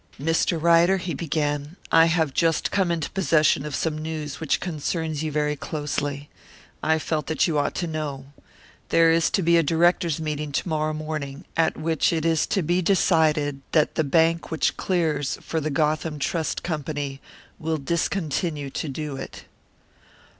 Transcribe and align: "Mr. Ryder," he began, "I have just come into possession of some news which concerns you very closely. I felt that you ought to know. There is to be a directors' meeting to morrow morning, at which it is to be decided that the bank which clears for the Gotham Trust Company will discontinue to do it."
"Mr. 0.19 0.59
Ryder," 0.59 0.97
he 0.97 1.13
began, 1.13 1.75
"I 1.91 2.05
have 2.07 2.33
just 2.33 2.71
come 2.71 2.89
into 2.89 3.11
possession 3.11 3.67
of 3.67 3.75
some 3.75 3.99
news 3.99 4.39
which 4.39 4.59
concerns 4.59 5.21
you 5.21 5.31
very 5.31 5.55
closely. 5.55 6.27
I 6.81 6.97
felt 6.97 7.27
that 7.27 7.45
you 7.47 7.59
ought 7.59 7.75
to 7.75 7.85
know. 7.85 8.25
There 8.89 9.11
is 9.11 9.29
to 9.29 9.43
be 9.43 9.57
a 9.57 9.61
directors' 9.61 10.19
meeting 10.19 10.51
to 10.53 10.67
morrow 10.67 10.93
morning, 10.95 11.45
at 11.55 11.77
which 11.77 12.11
it 12.11 12.25
is 12.25 12.47
to 12.47 12.63
be 12.63 12.81
decided 12.81 13.61
that 13.73 13.93
the 13.93 14.03
bank 14.03 14.49
which 14.49 14.75
clears 14.75 15.37
for 15.39 15.61
the 15.61 15.69
Gotham 15.69 16.17
Trust 16.17 16.63
Company 16.63 17.21
will 17.59 17.77
discontinue 17.77 18.71
to 18.71 18.89
do 18.89 19.17
it." 19.17 19.43